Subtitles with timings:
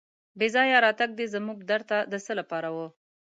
[0.37, 2.77] بې ځایه راتګ دې زموږ در ته د څه لپاره و.